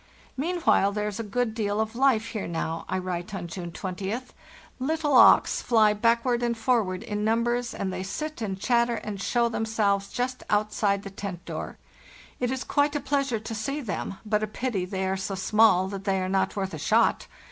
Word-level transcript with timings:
"Meanwhile 0.35 0.93
there 0.93 1.07
is 1.07 1.19
a 1.19 1.23
good 1.23 1.53
deal 1.53 1.79
of 1.79 1.95
life 1.95 2.29
here 2.29 2.47
now," 2.47 2.85
I 2.89 2.97
write 2.97 3.35
on 3.35 3.45
June 3.45 3.71
2oth. 3.71 3.77
FARTHEST 3.77 3.83
NORTH 3.83 3.99
bo 3.99 4.15
(oe) 4.15 4.15
LS) 4.15 4.33
"Little 4.79 5.11
auks 5.13 5.61
fly 5.61 5.93
backward 5.93 6.41
and 6.41 6.57
forward 6.57 7.03
in 7.03 7.23
numbers, 7.23 7.75
and 7.75 7.93
they 7.93 8.01
sit 8.01 8.41
and 8.41 8.59
chatter 8.59 8.95
and 8.95 9.21
show 9.21 9.47
themselves 9.47 10.11
just 10.11 10.41
outside 10.49 11.03
the 11.03 11.11
tent 11.11 11.45
door; 11.45 11.77
it 12.39 12.49
1s 12.49 12.67
quite 12.67 12.95
a 12.95 12.99
pleasure 12.99 13.39
to 13.41 13.53
see 13.53 13.79
them, 13.79 14.17
but 14.25 14.41
a 14.41 14.47
pity 14.47 14.85
they 14.85 15.05
are 15.07 15.15
so 15.17 15.35
small 15.35 15.87
that 15.89 16.05
they 16.05 16.19
are 16.19 16.27
not 16.27 16.55
worth 16.55 16.73
a 16.73 16.79
shot. 16.79 17.27